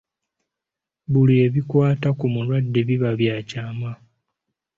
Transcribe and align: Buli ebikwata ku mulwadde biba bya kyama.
Buli 1.11 1.33
ebikwata 1.45 2.09
ku 2.19 2.25
mulwadde 2.33 2.79
biba 2.87 3.11
bya 3.19 3.35
kyama. 3.49 3.91